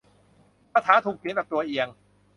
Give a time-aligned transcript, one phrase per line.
[0.71, 1.87] คาถาถูกเขียนแบบตัวเอียง